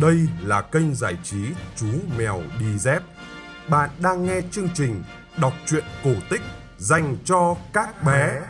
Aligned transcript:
Đây 0.00 0.16
là 0.42 0.60
kênh 0.60 0.94
giải 0.94 1.16
trí 1.22 1.38
Chú 1.76 1.86
Mèo 2.18 2.40
Đi 2.60 2.78
Dép. 2.78 3.02
Bạn 3.68 3.90
đang 4.02 4.26
nghe 4.26 4.40
chương 4.50 4.68
trình 4.74 5.02
đọc 5.40 5.52
truyện 5.66 5.84
cổ 6.04 6.10
tích 6.30 6.40
dành 6.78 7.16
cho 7.24 7.56
các 7.72 8.04
bé. 8.04 8.40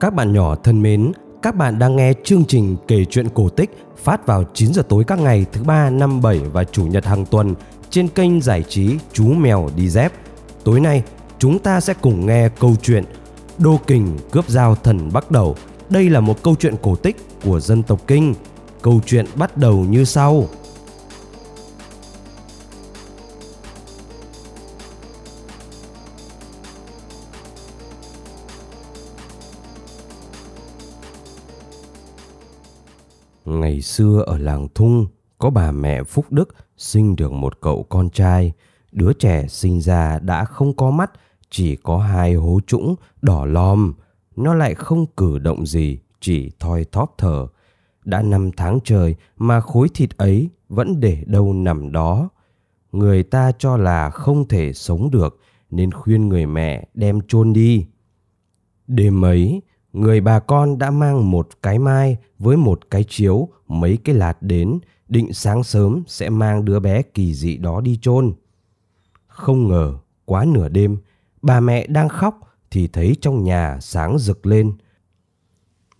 Các 0.00 0.14
bạn 0.14 0.32
nhỏ 0.32 0.54
thân 0.54 0.82
mến, 0.82 1.12
các 1.42 1.54
bạn 1.56 1.78
đang 1.78 1.96
nghe 1.96 2.12
chương 2.24 2.44
trình 2.44 2.76
kể 2.88 3.04
chuyện 3.04 3.28
cổ 3.28 3.48
tích 3.48 3.70
phát 3.96 4.26
vào 4.26 4.44
9 4.54 4.72
giờ 4.74 4.82
tối 4.88 5.04
các 5.06 5.18
ngày 5.18 5.46
thứ 5.52 5.62
ba, 5.62 5.90
năm, 5.90 6.22
7 6.22 6.40
và 6.52 6.64
chủ 6.64 6.86
nhật 6.86 7.04
hàng 7.04 7.26
tuần 7.26 7.54
trên 7.90 8.08
kênh 8.08 8.40
giải 8.40 8.62
trí 8.68 8.98
Chú 9.12 9.32
Mèo 9.32 9.70
Đi 9.76 9.88
Dép. 9.88 10.12
Tối 10.64 10.80
nay, 10.80 11.02
chúng 11.38 11.58
ta 11.58 11.80
sẽ 11.80 11.94
cùng 12.00 12.26
nghe 12.26 12.48
câu 12.48 12.76
chuyện 12.82 13.04
Đô 13.58 13.80
Kình 13.86 14.16
cướp 14.30 14.48
dao 14.48 14.74
thần 14.74 15.12
bắt 15.12 15.30
đầu. 15.30 15.56
Đây 15.90 16.10
là 16.10 16.20
một 16.20 16.42
câu 16.42 16.54
chuyện 16.54 16.74
cổ 16.82 16.96
tích 16.96 17.16
của 17.44 17.60
dân 17.60 17.82
tộc 17.82 18.00
Kinh. 18.06 18.34
Câu 18.82 19.00
chuyện 19.06 19.26
bắt 19.36 19.56
đầu 19.56 19.76
như 19.84 20.04
sau. 20.04 20.44
Ngày 33.44 33.80
xưa 33.80 34.22
ở 34.26 34.38
làng 34.38 34.68
Thung 34.74 35.06
có 35.38 35.50
bà 35.50 35.70
mẹ 35.70 36.02
Phúc 36.02 36.26
Đức 36.30 36.54
sinh 36.76 37.16
được 37.16 37.32
một 37.32 37.60
cậu 37.60 37.86
con 37.88 38.10
trai. 38.10 38.52
Đứa 38.92 39.12
trẻ 39.12 39.46
sinh 39.48 39.80
ra 39.80 40.18
đã 40.18 40.44
không 40.44 40.76
có 40.76 40.90
mắt, 40.90 41.10
chỉ 41.50 41.76
có 41.76 41.98
hai 41.98 42.34
hố 42.34 42.60
trũng 42.66 42.94
đỏ 43.22 43.44
lòm. 43.44 43.94
Nó 44.38 44.54
lại 44.54 44.74
không 44.74 45.06
cử 45.06 45.38
động 45.38 45.66
gì, 45.66 45.98
chỉ 46.20 46.50
thoi 46.58 46.84
thóp 46.92 47.14
thở. 47.18 47.46
Đã 48.04 48.22
năm 48.22 48.50
tháng 48.56 48.78
trời 48.84 49.14
mà 49.36 49.60
khối 49.60 49.88
thịt 49.94 50.16
ấy 50.16 50.50
vẫn 50.68 51.00
để 51.00 51.24
đâu 51.26 51.52
nằm 51.52 51.92
đó. 51.92 52.28
Người 52.92 53.22
ta 53.22 53.52
cho 53.58 53.76
là 53.76 54.10
không 54.10 54.48
thể 54.48 54.72
sống 54.72 55.10
được 55.10 55.40
nên 55.70 55.92
khuyên 55.92 56.28
người 56.28 56.46
mẹ 56.46 56.88
đem 56.94 57.20
chôn 57.28 57.52
đi. 57.52 57.86
Đêm 58.86 59.24
ấy, 59.24 59.62
người 59.92 60.20
bà 60.20 60.38
con 60.38 60.78
đã 60.78 60.90
mang 60.90 61.30
một 61.30 61.48
cái 61.62 61.78
mai 61.78 62.16
với 62.38 62.56
một 62.56 62.90
cái 62.90 63.04
chiếu, 63.08 63.48
mấy 63.68 63.98
cái 64.04 64.14
lạt 64.14 64.42
đến, 64.42 64.78
định 65.08 65.32
sáng 65.32 65.62
sớm 65.62 66.02
sẽ 66.06 66.30
mang 66.30 66.64
đứa 66.64 66.80
bé 66.80 67.02
kỳ 67.02 67.34
dị 67.34 67.56
đó 67.56 67.80
đi 67.80 67.98
chôn. 68.02 68.32
Không 69.26 69.68
ngờ, 69.68 69.94
quá 70.24 70.44
nửa 70.44 70.68
đêm, 70.68 70.96
bà 71.42 71.60
mẹ 71.60 71.86
đang 71.86 72.08
khóc 72.08 72.40
thì 72.70 72.88
thấy 72.88 73.16
trong 73.20 73.44
nhà 73.44 73.78
sáng 73.80 74.18
rực 74.18 74.46
lên. 74.46 74.72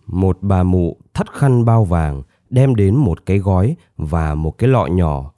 Một 0.05 0.37
bà 0.41 0.63
mụ 0.63 0.97
thắt 1.13 1.33
khăn 1.33 1.65
bao 1.65 1.83
vàng 1.83 2.23
đem 2.49 2.75
đến 2.75 2.95
một 2.95 3.25
cái 3.25 3.37
gói 3.37 3.75
và 3.97 4.35
một 4.35 4.57
cái 4.57 4.69
lọ 4.69 4.85
nhỏ. 4.85 5.31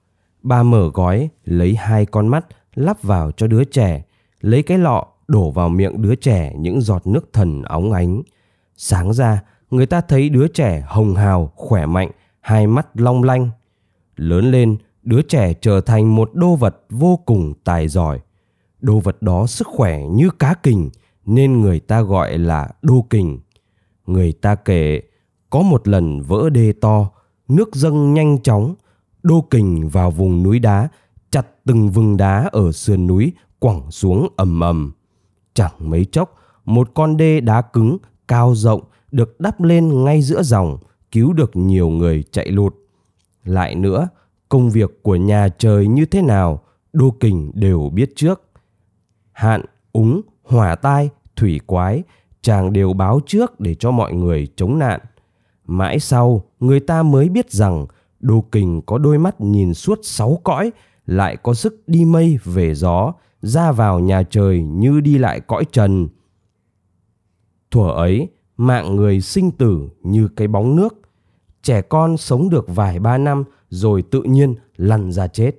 Bà 0.44 0.64
mở 0.64 0.90
gói, 0.94 1.30
lấy 1.44 1.76
hai 1.76 2.06
con 2.06 2.28
mắt 2.28 2.46
lắp 2.76 3.04
vào 3.04 3.32
cho 3.32 3.48
đứa 3.48 3.64
trẻ, 3.64 4.04
lấy 4.42 4.64
cái 4.64 4.78
lọ 4.78 5.08
đổ 5.28 5.52
vào 5.52 5.70
miệng 5.70 6.02
đứa 6.02 6.16
trẻ 6.16 6.54
những 6.58 6.82
giọt 6.82 7.08
nước 7.08 7.34
thần 7.34 7.62
óng 7.62 7.92
ánh. 7.92 8.22
Sáng 8.76 9.14
ra, 9.14 9.44
người 9.72 9.86
ta 9.86 10.02
thấy 10.02 10.30
đứa 10.30 10.48
trẻ 10.48 10.84
hồng 10.88 11.16
hào, 11.16 11.52
khỏe 11.56 11.86
mạnh, 11.86 12.12
hai 12.42 12.68
mắt 12.68 12.88
long 12.94 13.24
lanh. 13.24 13.50
Lớn 14.16 14.52
lên, 14.52 14.78
đứa 15.04 15.22
trẻ 15.22 15.54
trở 15.54 15.82
thành 15.82 16.16
một 16.16 16.30
đô 16.34 16.56
vật 16.56 16.76
vô 16.90 17.20
cùng 17.26 17.54
tài 17.64 17.88
giỏi. 17.88 18.20
Đô 18.80 19.00
vật 19.00 19.22
đó 19.22 19.48
sức 19.48 19.68
khỏe 19.68 20.08
như 20.08 20.30
cá 20.40 20.54
kình 20.54 20.90
nên 21.26 21.62
người 21.62 21.80
ta 21.80 22.02
gọi 22.02 22.38
là 22.38 22.70
đô 22.82 23.06
kình. 23.10 23.40
Người 24.08 24.34
ta 24.34 24.56
kể 24.56 25.02
có 25.50 25.62
một 25.62 25.88
lần 25.88 26.22
vỡ 26.22 26.50
đê 26.50 26.74
to, 26.82 27.10
nước 27.48 27.76
dâng 27.76 28.14
nhanh 28.14 28.42
chóng, 28.42 28.76
đô 29.24 29.42
kình 29.50 29.90
vào 29.90 30.12
vùng 30.12 30.44
núi 30.44 30.60
đá, 30.60 30.90
chặt 31.32 31.48
từng 31.66 31.90
vùng 31.90 32.18
đá 32.18 32.50
ở 32.52 32.72
sườn 32.72 33.08
núi 33.08 33.34
quẳng 33.60 33.92
xuống 33.92 34.28
ầm 34.36 34.60
ầm. 34.60 34.92
Chẳng 35.54 35.72
mấy 35.80 36.06
chốc, 36.06 36.36
một 36.66 36.90
con 36.94 37.18
đê 37.18 37.42
đá 37.42 37.62
cứng 37.62 37.98
cao 38.28 38.56
rộng 38.56 38.82
được 39.12 39.40
đắp 39.40 39.62
lên 39.62 40.04
ngay 40.04 40.22
giữa 40.22 40.44
dòng, 40.44 40.78
cứu 41.12 41.34
được 41.34 41.56
nhiều 41.56 41.90
người 41.90 42.24
chạy 42.32 42.52
lụt. 42.52 42.76
Lại 43.44 43.76
nữa, 43.76 44.08
công 44.50 44.70
việc 44.70 45.04
của 45.04 45.16
nhà 45.16 45.48
trời 45.58 45.88
như 45.88 46.06
thế 46.06 46.22
nào, 46.22 46.62
Đô 46.94 47.12
Kình 47.20 47.52
đều 47.54 47.90
biết 47.94 48.14
trước. 48.16 48.42
Hạn, 49.32 49.62
úng, 49.92 50.22
hỏa 50.52 50.76
tai, 50.76 51.10
thủy 51.36 51.60
quái, 51.66 52.04
chàng 52.42 52.74
đều 52.74 52.94
báo 52.94 53.20
trước 53.26 53.60
để 53.60 53.76
cho 53.76 53.92
mọi 53.92 54.14
người 54.14 54.48
chống 54.56 54.80
nạn. 54.80 55.00
Mãi 55.66 56.00
sau, 56.00 56.44
người 56.60 56.80
ta 56.80 57.04
mới 57.04 57.30
biết 57.30 57.52
rằng 57.52 57.86
Đô 58.20 58.46
Kình 58.52 58.82
có 58.82 58.98
đôi 58.98 59.18
mắt 59.18 59.42
nhìn 59.42 59.74
suốt 59.74 60.00
sáu 60.04 60.40
cõi, 60.44 60.72
lại 61.06 61.38
có 61.38 61.54
sức 61.54 61.84
đi 61.88 62.06
mây 62.06 62.40
về 62.44 62.76
gió, 62.76 63.14
ra 63.42 63.72
vào 63.72 64.00
nhà 64.00 64.24
trời 64.24 64.62
như 64.64 65.00
đi 65.00 65.18
lại 65.18 65.40
cõi 65.40 65.66
trần. 65.72 66.08
Thuở 67.72 67.92
ấy, 67.92 68.30
mạng 68.58 68.96
người 68.96 69.22
sinh 69.22 69.52
tử 69.52 69.90
như 70.04 70.28
cái 70.28 70.48
bóng 70.48 70.76
nước. 70.76 71.02
Trẻ 71.64 71.82
con 71.82 72.18
sống 72.18 72.50
được 72.50 72.66
vài 72.68 73.00
ba 73.00 73.18
năm 73.18 73.44
rồi 73.70 74.02
tự 74.02 74.24
nhiên 74.24 74.56
lăn 74.78 75.12
ra 75.12 75.28
chết. 75.28 75.52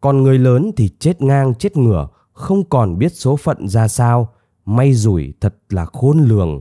Còn 0.00 0.22
người 0.22 0.38
lớn 0.38 0.70
thì 0.76 0.88
chết 0.98 1.22
ngang 1.22 1.54
chết 1.54 1.76
ngửa, 1.76 2.08
không 2.32 2.64
còn 2.64 2.98
biết 2.98 3.12
số 3.12 3.36
phận 3.36 3.68
ra 3.68 3.88
sao. 3.88 4.28
May 4.64 4.94
rủi 4.94 5.32
thật 5.40 5.54
là 5.68 5.84
khôn 5.84 6.18
lường. 6.18 6.60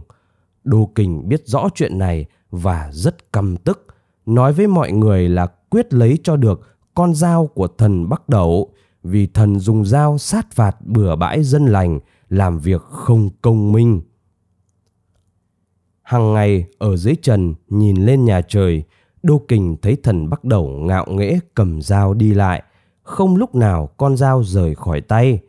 Đô 0.63 0.91
Kình 0.95 1.29
biết 1.29 1.47
rõ 1.47 1.69
chuyện 1.75 1.97
này 1.97 2.25
và 2.51 2.89
rất 2.93 3.33
căm 3.33 3.57
tức. 3.57 3.87
Nói 4.25 4.53
với 4.53 4.67
mọi 4.67 4.91
người 4.91 5.29
là 5.29 5.47
quyết 5.69 5.93
lấy 5.93 6.19
cho 6.23 6.35
được 6.35 6.61
con 6.93 7.15
dao 7.15 7.47
của 7.47 7.67
thần 7.67 8.09
Bắc 8.09 8.29
Đẩu 8.29 8.73
vì 9.03 9.27
thần 9.27 9.59
dùng 9.59 9.85
dao 9.85 10.17
sát 10.17 10.51
phạt 10.51 10.75
bừa 10.85 11.15
bãi 11.15 11.43
dân 11.43 11.65
lành, 11.65 11.99
làm 12.29 12.59
việc 12.59 12.81
không 12.81 13.29
công 13.41 13.71
minh. 13.71 14.01
Hằng 16.01 16.33
ngày 16.33 16.65
ở 16.77 16.97
dưới 16.97 17.15
trần 17.21 17.53
nhìn 17.69 18.05
lên 18.05 18.25
nhà 18.25 18.41
trời, 18.41 18.83
Đô 19.23 19.41
Kình 19.47 19.77
thấy 19.81 19.97
thần 20.03 20.29
Bắc 20.29 20.43
đầu 20.43 20.67
ngạo 20.67 21.05
nghễ 21.09 21.39
cầm 21.55 21.81
dao 21.81 22.13
đi 22.13 22.33
lại, 22.33 22.63
không 23.03 23.35
lúc 23.35 23.55
nào 23.55 23.87
con 23.97 24.17
dao 24.17 24.43
rời 24.43 24.75
khỏi 24.75 25.01
tay. 25.01 25.39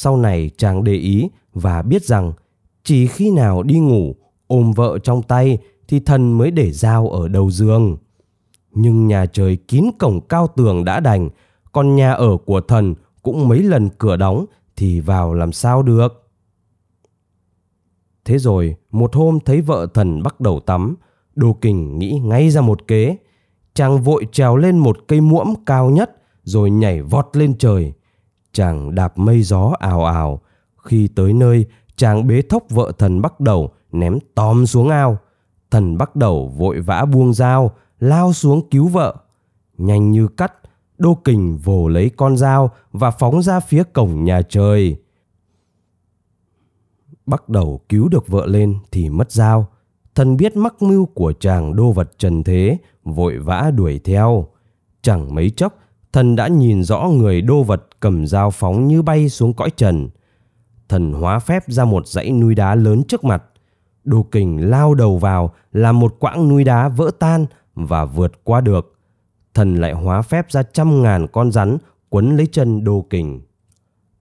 Sau 0.00 0.16
này 0.16 0.50
chàng 0.56 0.84
để 0.84 0.92
ý 0.92 1.28
và 1.54 1.82
biết 1.82 2.04
rằng 2.04 2.32
chỉ 2.84 3.06
khi 3.06 3.30
nào 3.30 3.62
đi 3.62 3.78
ngủ 3.78 4.16
ôm 4.46 4.72
vợ 4.72 4.98
trong 5.02 5.22
tay 5.22 5.58
thì 5.88 6.00
thần 6.00 6.38
mới 6.38 6.50
để 6.50 6.72
dao 6.72 7.08
ở 7.08 7.28
đầu 7.28 7.50
giường. 7.50 7.96
Nhưng 8.72 9.06
nhà 9.06 9.26
trời 9.26 9.56
kín 9.56 9.84
cổng 9.98 10.20
cao 10.20 10.46
tường 10.56 10.84
đã 10.84 11.00
đành, 11.00 11.28
còn 11.72 11.96
nhà 11.96 12.12
ở 12.12 12.36
của 12.46 12.60
thần 12.60 12.94
cũng 13.22 13.48
mấy 13.48 13.62
lần 13.62 13.88
cửa 13.98 14.16
đóng 14.16 14.46
thì 14.76 15.00
vào 15.00 15.34
làm 15.34 15.52
sao 15.52 15.82
được. 15.82 16.30
Thế 18.24 18.38
rồi, 18.38 18.76
một 18.90 19.14
hôm 19.14 19.38
thấy 19.44 19.60
vợ 19.60 19.86
thần 19.94 20.22
bắt 20.22 20.40
đầu 20.40 20.60
tắm, 20.60 20.96
đồ 21.34 21.52
Kình 21.52 21.98
nghĩ 21.98 22.20
ngay 22.24 22.50
ra 22.50 22.60
một 22.60 22.86
kế. 22.86 23.16
Chàng 23.74 24.02
vội 24.02 24.26
trèo 24.32 24.56
lên 24.56 24.78
một 24.78 24.98
cây 25.08 25.20
muỗng 25.20 25.54
cao 25.66 25.90
nhất 25.90 26.10
rồi 26.42 26.70
nhảy 26.70 27.02
vọt 27.02 27.26
lên 27.32 27.58
trời. 27.58 27.92
Chàng 28.52 28.94
đạp 28.94 29.18
mây 29.18 29.42
gió 29.42 29.74
ào 29.78 30.04
ào. 30.04 30.40
Khi 30.84 31.08
tới 31.08 31.32
nơi, 31.32 31.66
chàng 31.96 32.26
bế 32.26 32.42
thốc 32.42 32.64
vợ 32.70 32.92
thần 32.98 33.22
bắt 33.22 33.40
đầu 33.40 33.70
ném 33.92 34.18
tóm 34.34 34.66
xuống 34.66 34.88
ao. 34.88 35.18
Thần 35.70 35.98
bắt 35.98 36.16
đầu 36.16 36.48
vội 36.48 36.80
vã 36.80 37.04
buông 37.04 37.34
dao, 37.34 37.70
lao 38.00 38.32
xuống 38.32 38.68
cứu 38.70 38.88
vợ. 38.88 39.16
Nhanh 39.78 40.10
như 40.10 40.28
cắt, 40.28 40.52
Đô 40.98 41.14
Kình 41.14 41.58
vồ 41.58 41.88
lấy 41.88 42.10
con 42.16 42.36
dao 42.36 42.70
và 42.92 43.10
phóng 43.10 43.42
ra 43.42 43.60
phía 43.60 43.82
cổng 43.82 44.24
nhà 44.24 44.42
trời. 44.42 44.96
Bắt 47.26 47.48
đầu 47.48 47.80
cứu 47.88 48.08
được 48.08 48.28
vợ 48.28 48.46
lên 48.46 48.78
thì 48.92 49.08
mất 49.08 49.32
dao. 49.32 49.68
Thần 50.14 50.36
biết 50.36 50.56
mắc 50.56 50.82
mưu 50.82 51.06
của 51.06 51.32
chàng 51.32 51.76
đô 51.76 51.92
vật 51.92 52.18
trần 52.18 52.42
thế, 52.42 52.78
vội 53.04 53.38
vã 53.38 53.70
đuổi 53.74 53.98
theo. 53.98 54.48
Chẳng 55.02 55.34
mấy 55.34 55.50
chốc, 55.50 55.78
thần 56.18 56.36
đã 56.36 56.48
nhìn 56.48 56.82
rõ 56.82 57.00
người 57.00 57.40
đô 57.40 57.62
vật 57.62 57.86
cầm 58.00 58.26
dao 58.26 58.50
phóng 58.50 58.88
như 58.88 59.02
bay 59.02 59.28
xuống 59.28 59.52
cõi 59.52 59.70
trần. 59.76 60.08
Thần 60.88 61.12
hóa 61.12 61.38
phép 61.38 61.64
ra 61.66 61.84
một 61.84 62.06
dãy 62.08 62.30
núi 62.30 62.54
đá 62.54 62.74
lớn 62.74 63.02
trước 63.08 63.24
mặt. 63.24 63.42
Đô 64.04 64.22
kình 64.22 64.70
lao 64.70 64.94
đầu 64.94 65.18
vào 65.18 65.54
làm 65.72 65.98
một 66.00 66.16
quãng 66.18 66.48
núi 66.48 66.64
đá 66.64 66.88
vỡ 66.88 67.10
tan 67.18 67.46
và 67.74 68.04
vượt 68.04 68.32
qua 68.44 68.60
được. 68.60 68.98
Thần 69.54 69.74
lại 69.74 69.92
hóa 69.92 70.22
phép 70.22 70.50
ra 70.50 70.62
trăm 70.62 71.02
ngàn 71.02 71.26
con 71.32 71.52
rắn 71.52 71.78
quấn 72.08 72.36
lấy 72.36 72.46
chân 72.46 72.84
đô 72.84 73.06
kình. 73.10 73.40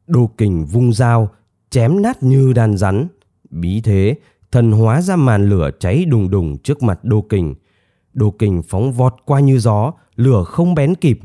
Đô 0.08 0.30
kình 0.38 0.66
vung 0.66 0.94
dao, 0.94 1.30
chém 1.70 2.02
nát 2.02 2.24
như 2.24 2.54
đàn 2.54 2.78
rắn. 2.78 3.08
Bí 3.50 3.82
thế, 3.82 4.16
thần 4.52 4.72
hóa 4.72 5.02
ra 5.02 5.16
màn 5.16 5.50
lửa 5.50 5.70
cháy 5.80 6.06
đùng 6.06 6.30
đùng 6.30 6.58
trước 6.58 6.84
mặt 6.84 7.00
đô 7.04 7.22
kình. 7.22 7.56
Đô 8.14 8.32
kình 8.32 8.62
phóng 8.64 8.92
vọt 8.92 9.14
qua 9.26 9.40
như 9.40 9.60
gió, 9.60 9.94
lửa 10.16 10.44
không 10.44 10.76
bén 10.76 10.96
kịp. 10.96 11.20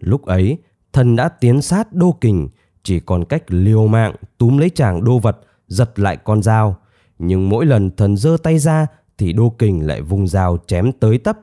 Lúc 0.00 0.24
ấy, 0.24 0.58
thần 0.92 1.16
đã 1.16 1.28
tiến 1.28 1.62
sát 1.62 1.92
đô 1.92 2.12
kình, 2.20 2.48
chỉ 2.82 3.00
còn 3.00 3.24
cách 3.24 3.42
liều 3.46 3.86
mạng 3.86 4.14
túm 4.38 4.58
lấy 4.58 4.70
chàng 4.70 5.04
đô 5.04 5.18
vật, 5.18 5.40
giật 5.68 5.98
lại 5.98 6.16
con 6.16 6.42
dao. 6.42 6.76
Nhưng 7.18 7.48
mỗi 7.48 7.66
lần 7.66 7.90
thần 7.96 8.16
giơ 8.16 8.36
tay 8.42 8.58
ra 8.58 8.86
thì 9.18 9.32
Đô 9.32 9.50
Kình 9.50 9.86
lại 9.86 10.02
vùng 10.02 10.28
dao 10.28 10.58
chém 10.66 10.92
tới 10.92 11.18
tấp. 11.18 11.38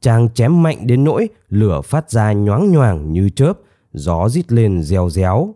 Chàng 0.00 0.28
chém 0.34 0.62
mạnh 0.62 0.86
đến 0.86 1.04
nỗi 1.04 1.28
lửa 1.48 1.80
phát 1.80 2.10
ra 2.10 2.32
nhoáng 2.32 2.72
nhoàng 2.72 3.12
như 3.12 3.30
chớp, 3.30 3.58
gió 3.92 4.28
rít 4.28 4.52
lên 4.52 4.82
reo 4.82 5.10
réo. 5.10 5.54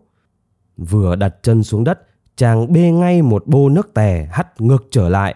Vừa 0.76 1.16
đặt 1.16 1.34
chân 1.42 1.62
xuống 1.62 1.84
đất, 1.84 2.00
chàng 2.36 2.72
bê 2.72 2.90
ngay 2.90 3.22
một 3.22 3.46
bô 3.46 3.68
nước 3.68 3.94
tè 3.94 4.28
hắt 4.32 4.60
ngược 4.60 4.88
trở 4.90 5.08
lại. 5.08 5.34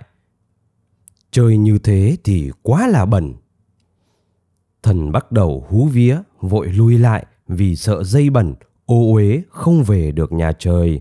Chơi 1.31 1.57
như 1.57 1.79
thế 1.79 2.17
thì 2.25 2.51
quá 2.63 2.87
là 2.87 3.05
bẩn. 3.05 3.35
Thần 4.83 5.13
bắt 5.13 5.33
đầu 5.33 5.67
hú 5.69 5.85
vía, 5.85 6.19
vội 6.49 6.69
lui 6.69 6.99
lại 6.99 7.27
vì 7.49 7.77
sợ 7.77 8.05
dây 8.05 8.31
bẩn, 8.31 8.55
ô 8.87 9.13
uế 9.13 9.43
không 9.49 9.83
về 9.83 10.13
được 10.13 10.33
nhà 10.33 10.53
trời. 10.53 11.01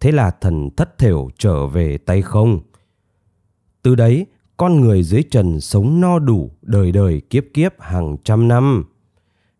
Thế 0.00 0.12
là 0.12 0.30
thần 0.30 0.70
thất 0.76 0.98
thểu 0.98 1.30
trở 1.38 1.66
về 1.66 1.98
tay 1.98 2.22
không. 2.22 2.60
Từ 3.82 3.94
đấy, 3.94 4.26
con 4.56 4.80
người 4.80 5.02
dưới 5.02 5.22
trần 5.22 5.60
sống 5.60 6.00
no 6.00 6.18
đủ 6.18 6.50
đời 6.62 6.92
đời 6.92 7.20
kiếp 7.30 7.44
kiếp 7.54 7.72
hàng 7.80 8.16
trăm 8.24 8.48
năm. 8.48 8.84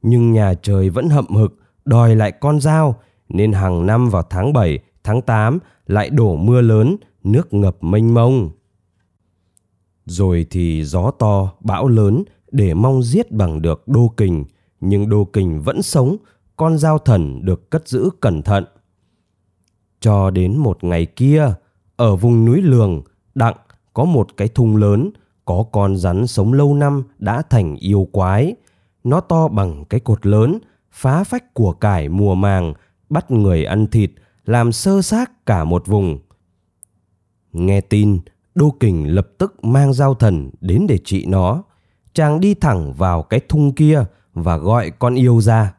Nhưng 0.03 0.33
nhà 0.33 0.55
trời 0.63 0.91
vẫn 0.91 1.09
hậm 1.09 1.27
hực 1.27 1.59
đòi 1.85 2.17
lại 2.17 2.33
con 2.33 2.61
dao 2.61 3.01
nên 3.29 3.53
hàng 3.53 3.87
năm 3.87 4.09
vào 4.11 4.23
tháng 4.23 4.53
7, 4.53 4.79
tháng 5.05 5.23
8 5.23 5.59
lại 5.87 6.11
đổ 6.11 6.37
mưa 6.37 6.61
lớn, 6.61 6.97
nước 7.25 7.55
ngập 7.55 7.77
mênh 7.85 8.15
mông. 8.15 8.51
Rồi 10.07 10.47
thì 10.51 10.85
gió 10.85 11.11
to, 11.11 11.53
bão 11.61 11.89
lớn 11.89 12.25
để 12.51 12.75
mong 12.75 13.03
giết 13.03 13.33
bằng 13.33 13.63
được 13.63 13.89
đô 13.89 14.09
kình, 14.17 14.45
nhưng 14.89 15.09
đô 15.09 15.25
kình 15.25 15.61
vẫn 15.63 15.83
sống, 15.83 16.17
con 16.57 16.79
dao 16.79 16.99
thần 16.99 17.45
được 17.45 17.71
cất 17.71 17.89
giữ 17.89 18.11
cẩn 18.21 18.43
thận. 18.43 18.65
Cho 20.01 20.31
đến 20.31 20.57
một 20.57 20.85
ngày 20.85 21.07
kia, 21.07 21.53
ở 21.97 22.17
vùng 22.17 22.45
núi 22.45 22.63
Lường, 22.63 23.03
Đặng 23.35 23.57
có 23.95 24.05
một 24.05 24.37
cái 24.37 24.49
thung 24.49 24.77
lớn, 24.77 25.11
có 25.45 25.65
con 25.73 25.97
rắn 25.97 26.27
sống 26.27 26.53
lâu 26.53 26.75
năm 26.75 27.03
đã 27.19 27.43
thành 27.43 27.77
yêu 27.77 28.09
quái. 28.13 28.55
Nó 29.05 29.21
to 29.21 29.49
bằng 29.49 29.85
cái 29.85 30.01
cột 30.01 30.27
lớn, 30.27 30.59
phá 30.91 31.25
phách 31.25 31.55
của 31.55 31.73
cải 31.73 32.09
mùa 32.09 32.35
màng, 32.35 32.75
bắt 33.09 33.31
người 33.31 33.65
ăn 33.65 33.87
thịt, 33.87 34.11
làm 34.45 34.73
sơ 34.73 35.03
xác 35.03 35.47
cả 35.47 35.65
một 35.65 35.87
vùng. 35.87 36.19
Nghe 37.53 37.81
tin, 37.81 38.19
Đô 38.55 38.71
Kình 38.81 39.15
lập 39.15 39.29
tức 39.39 39.65
mang 39.65 39.93
dao 39.93 40.15
thần 40.15 40.51
đến 40.61 40.87
để 40.89 40.99
trị 41.05 41.27
nó. 41.27 41.63
Chàng 42.13 42.41
đi 42.41 42.55
thẳng 42.55 42.93
vào 42.93 43.23
cái 43.23 43.41
thung 43.49 43.73
kia 43.73 44.05
và 44.37 44.57
gọi 44.57 44.91
con 44.91 45.15
yêu 45.15 45.41
ra. 45.41 45.75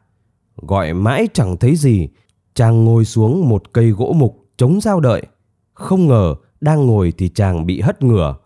Gọi 0.56 0.94
mãi 0.94 1.28
chẳng 1.32 1.56
thấy 1.56 1.76
gì, 1.76 2.08
chàng 2.54 2.84
ngồi 2.84 3.04
xuống 3.04 3.48
một 3.48 3.72
cây 3.72 3.90
gỗ 3.90 4.14
mục 4.16 4.46
chống 4.56 4.80
giao 4.80 5.00
đợi. 5.00 5.22
Không 5.74 6.06
ngờ 6.06 6.34
đang 6.60 6.86
ngồi 6.86 7.12
thì 7.18 7.28
chàng 7.28 7.66
bị 7.66 7.80
hất 7.80 8.02
ngửa. 8.02 8.36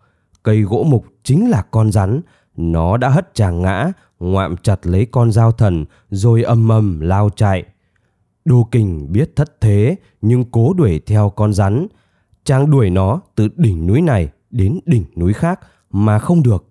Cây 0.43 0.61
gỗ 0.61 0.85
mục 0.89 1.05
chính 1.23 1.49
là 1.49 1.61
con 1.71 1.91
rắn, 1.91 2.21
nó 2.55 2.97
đã 2.97 3.09
hất 3.09 3.35
chàng 3.35 3.61
ngã, 3.61 3.91
ngoạm 4.19 4.57
chặt 4.57 4.87
lấy 4.87 5.05
con 5.05 5.31
dao 5.31 5.51
thần 5.51 5.85
rồi 6.09 6.43
âm 6.43 6.71
âm 6.71 6.99
lao 6.99 7.29
chạy. 7.29 7.63
Đô 8.45 8.67
Kình 8.71 9.11
biết 9.11 9.35
thất 9.35 9.61
thế 9.61 9.95
nhưng 10.21 10.51
cố 10.51 10.73
đuổi 10.73 11.01
theo 11.05 11.29
con 11.29 11.53
rắn. 11.53 11.87
Chàng 12.43 12.71
đuổi 12.71 12.89
nó 12.89 13.21
từ 13.35 13.49
đỉnh 13.55 13.87
núi 13.87 14.01
này 14.01 14.29
đến 14.49 14.79
đỉnh 14.85 15.05
núi 15.15 15.33
khác 15.33 15.59
mà 15.91 16.19
không 16.19 16.43
được. 16.43 16.65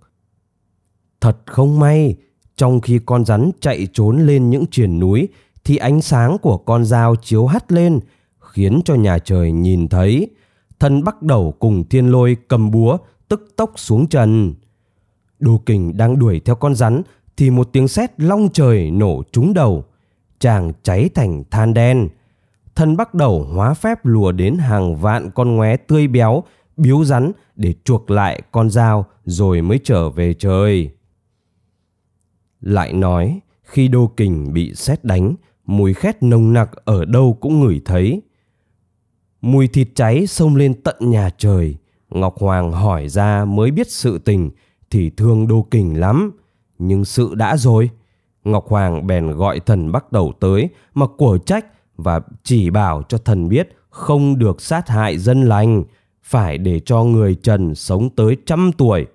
Thật 1.20 1.38
không 1.46 1.80
may, 1.80 2.16
trong 2.56 2.80
khi 2.80 3.00
con 3.06 3.24
rắn 3.24 3.50
chạy 3.60 3.88
trốn 3.92 4.26
lên 4.26 4.50
những 4.50 4.64
triền 4.70 4.98
núi 4.98 5.28
thì 5.64 5.76
ánh 5.76 6.02
sáng 6.02 6.38
của 6.38 6.56
con 6.56 6.84
dao 6.84 7.16
chiếu 7.16 7.46
hắt 7.46 7.72
lên 7.72 8.00
khiến 8.40 8.80
cho 8.84 8.94
nhà 8.94 9.18
trời 9.18 9.52
nhìn 9.52 9.88
thấy. 9.88 10.28
Thần 10.80 11.04
bắt 11.04 11.22
đầu 11.22 11.54
cùng 11.58 11.88
thiên 11.88 12.06
lôi 12.06 12.36
cầm 12.48 12.70
búa 12.70 12.98
tức 13.28 13.52
tốc 13.56 13.72
xuống 13.76 14.06
trần. 14.06 14.54
Đô 15.38 15.58
Kình 15.66 15.96
đang 15.96 16.18
đuổi 16.18 16.40
theo 16.40 16.54
con 16.54 16.74
rắn 16.74 17.02
thì 17.36 17.50
một 17.50 17.68
tiếng 17.72 17.88
sét 17.88 18.20
long 18.20 18.48
trời 18.52 18.90
nổ 18.90 19.22
trúng 19.32 19.54
đầu. 19.54 19.84
Chàng 20.38 20.72
cháy 20.82 21.10
thành 21.14 21.42
than 21.50 21.74
đen. 21.74 22.08
Thần 22.74 22.96
bắt 22.96 23.14
đầu 23.14 23.46
hóa 23.54 23.74
phép 23.74 24.06
lùa 24.06 24.32
đến 24.32 24.58
hàng 24.58 24.96
vạn 24.96 25.30
con 25.30 25.56
ngoé 25.56 25.76
tươi 25.76 26.08
béo, 26.08 26.42
biếu 26.76 27.04
rắn 27.04 27.32
để 27.56 27.74
chuộc 27.84 28.10
lại 28.10 28.42
con 28.52 28.70
dao 28.70 29.06
rồi 29.24 29.62
mới 29.62 29.80
trở 29.84 30.10
về 30.10 30.34
trời. 30.34 30.90
Lại 32.62 32.92
nói, 32.92 33.40
khi 33.62 33.88
Đô 33.88 34.06
Kình 34.16 34.52
bị 34.52 34.74
sét 34.74 35.04
đánh, 35.04 35.34
mùi 35.66 35.94
khét 35.94 36.22
nồng 36.22 36.52
nặc 36.52 36.70
ở 36.84 37.04
đâu 37.04 37.38
cũng 37.40 37.60
ngửi 37.60 37.80
thấy. 37.84 38.22
Mùi 39.40 39.68
thịt 39.68 39.88
cháy 39.94 40.26
xông 40.26 40.56
lên 40.56 40.74
tận 40.82 40.96
nhà 41.00 41.30
trời. 41.38 41.76
Ngọc 42.10 42.34
Hoàng 42.38 42.72
hỏi 42.72 43.08
ra 43.08 43.44
mới 43.44 43.70
biết 43.70 43.90
sự 43.90 44.18
tình 44.18 44.50
thì 44.90 45.10
thương 45.10 45.48
Đô 45.48 45.66
Kình 45.70 46.00
lắm. 46.00 46.32
Nhưng 46.78 47.04
sự 47.04 47.34
đã 47.34 47.56
rồi. 47.56 47.90
Ngọc 48.44 48.68
Hoàng 48.68 49.06
bèn 49.06 49.30
gọi 49.30 49.60
thần 49.60 49.92
bắt 49.92 50.12
đầu 50.12 50.32
tới 50.40 50.68
mà 50.94 51.06
của 51.18 51.38
trách 51.38 51.66
và 51.96 52.20
chỉ 52.42 52.70
bảo 52.70 53.02
cho 53.08 53.18
thần 53.18 53.48
biết 53.48 53.68
không 53.90 54.38
được 54.38 54.60
sát 54.60 54.88
hại 54.88 55.18
dân 55.18 55.42
lành, 55.42 55.84
phải 56.22 56.58
để 56.58 56.80
cho 56.80 57.04
người 57.04 57.34
trần 57.34 57.74
sống 57.74 58.10
tới 58.10 58.36
trăm 58.46 58.70
tuổi. 58.78 59.06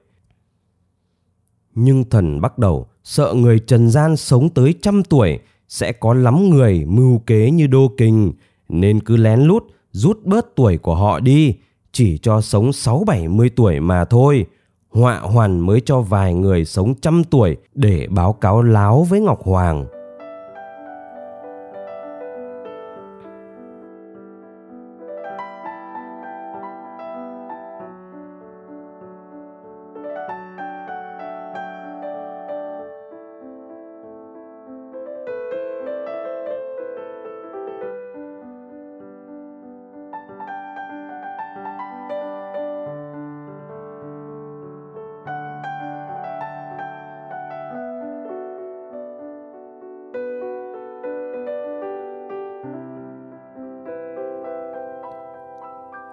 Nhưng 1.76 2.10
thần 2.10 2.42
bắt 2.42 2.58
đầu 2.58 2.88
sợ 3.08 3.34
người 3.34 3.60
trần 3.60 3.90
gian 3.90 4.16
sống 4.16 4.50
tới 4.50 4.74
trăm 4.82 5.04
tuổi 5.04 5.40
sẽ 5.68 5.92
có 5.92 6.14
lắm 6.14 6.50
người 6.50 6.86
mưu 6.86 7.20
kế 7.20 7.52
như 7.52 7.68
đô 7.68 7.92
kình, 7.98 8.34
nên 8.70 9.00
cứ 9.00 9.16
lén 9.16 9.40
lút 9.40 9.64
rút 9.92 10.26
bớt 10.26 10.56
tuổi 10.56 10.78
của 10.78 10.96
họ 10.96 11.20
đi, 11.20 11.56
chỉ 11.92 12.18
cho 12.18 12.42
sống 12.42 12.74
sáu 12.74 13.04
bảy 13.08 13.28
mươi 13.28 13.50
tuổi 13.56 13.80
mà 13.80 14.06
thôi. 14.06 14.46
Họa 14.90 15.20
hoàn 15.20 15.60
mới 15.60 15.82
cho 15.86 16.02
vài 16.02 16.34
người 16.34 16.66
sống 16.66 16.94
trăm 17.02 17.24
tuổi 17.24 17.58
để 17.74 18.08
báo 18.10 18.34
cáo 18.34 18.62
láo 18.62 19.04
với 19.04 19.20
Ngọc 19.20 19.44
Hoàng. 19.44 19.86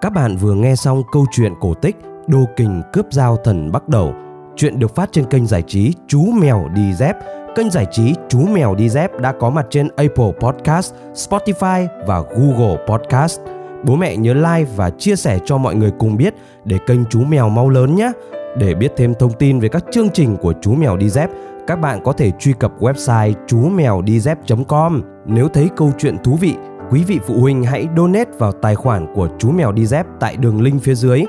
Các 0.01 0.09
bạn 0.09 0.37
vừa 0.37 0.53
nghe 0.53 0.75
xong 0.75 1.03
câu 1.11 1.25
chuyện 1.31 1.53
cổ 1.59 1.73
tích 1.73 1.95
Đô 2.27 2.45
Kình 2.55 2.81
cướp 2.93 3.05
giao 3.11 3.37
thần 3.37 3.71
bắt 3.71 3.89
đầu. 3.89 4.13
Chuyện 4.55 4.79
được 4.79 4.95
phát 4.95 5.09
trên 5.11 5.25
kênh 5.25 5.45
giải 5.45 5.61
trí 5.61 5.93
Chú 6.07 6.25
Mèo 6.41 6.67
Đi 6.73 6.93
Dép. 6.93 7.15
Kênh 7.55 7.69
giải 7.71 7.85
trí 7.91 8.13
Chú 8.29 8.39
Mèo 8.39 8.75
Đi 8.75 8.89
Dép 8.89 9.19
đã 9.19 9.33
có 9.39 9.49
mặt 9.49 9.65
trên 9.69 9.87
Apple 9.95 10.31
Podcast, 10.39 10.93
Spotify 11.13 11.87
và 12.07 12.21
Google 12.21 12.77
Podcast. 12.87 13.39
Bố 13.83 13.95
mẹ 13.95 14.17
nhớ 14.17 14.33
like 14.33 14.71
và 14.75 14.89
chia 14.89 15.15
sẻ 15.15 15.39
cho 15.45 15.57
mọi 15.57 15.75
người 15.75 15.91
cùng 15.99 16.17
biết 16.17 16.33
để 16.63 16.77
kênh 16.87 17.05
Chú 17.05 17.21
Mèo 17.21 17.49
mau 17.49 17.69
lớn 17.69 17.95
nhé. 17.95 18.11
Để 18.57 18.75
biết 18.75 18.91
thêm 18.97 19.13
thông 19.19 19.33
tin 19.33 19.59
về 19.59 19.69
các 19.69 19.85
chương 19.91 20.09
trình 20.09 20.37
của 20.37 20.53
Chú 20.61 20.73
Mèo 20.73 20.97
Đi 20.97 21.09
Dép, 21.09 21.29
các 21.67 21.75
bạn 21.75 21.99
có 22.03 22.13
thể 22.13 22.31
truy 22.39 22.53
cập 22.53 22.71
website 22.79 23.33
chú 23.47 23.69
mèo 23.69 24.01
đi 24.01 24.19
dép.com. 24.19 25.01
Nếu 25.25 25.47
thấy 25.47 25.69
câu 25.75 25.91
chuyện 25.97 26.17
thú 26.23 26.37
vị, 26.41 26.55
quý 26.91 27.03
vị 27.03 27.19
phụ 27.27 27.41
huynh 27.41 27.63
hãy 27.63 27.87
donate 27.97 28.31
vào 28.37 28.51
tài 28.51 28.75
khoản 28.75 29.13
của 29.15 29.29
chú 29.37 29.51
mèo 29.51 29.71
đi 29.71 29.85
dép 29.85 30.05
tại 30.19 30.37
đường 30.37 30.61
link 30.61 30.81
phía 30.81 30.95
dưới. 30.95 31.23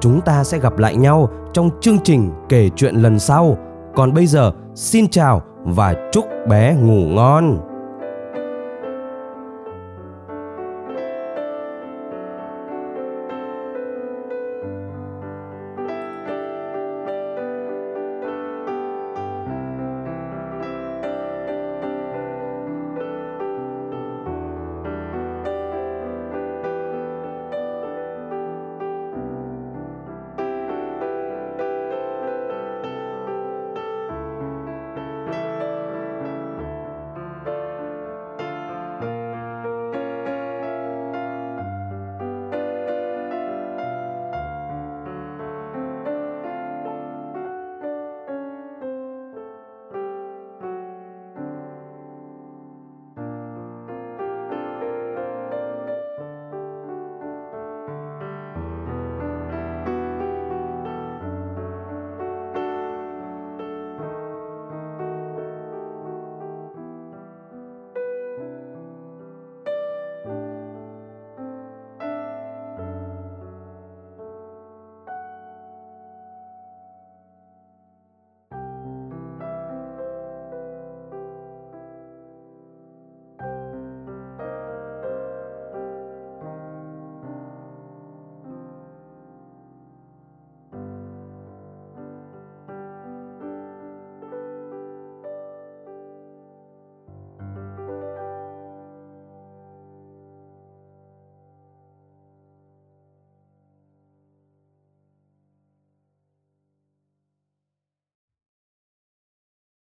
Chúng 0.00 0.20
ta 0.20 0.44
sẽ 0.44 0.58
gặp 0.58 0.78
lại 0.78 0.96
nhau 0.96 1.28
trong 1.52 1.70
chương 1.80 1.98
trình 2.04 2.30
kể 2.48 2.68
chuyện 2.76 2.94
lần 2.94 3.18
sau. 3.18 3.56
Còn 3.94 4.14
bây 4.14 4.26
giờ, 4.26 4.52
xin 4.74 5.08
chào 5.08 5.42
và 5.64 5.94
chúc 6.12 6.24
bé 6.48 6.74
ngủ 6.74 7.06
ngon. 7.08 7.69